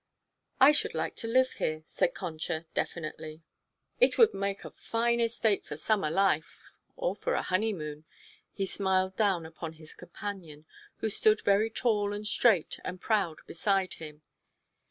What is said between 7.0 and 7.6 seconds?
for a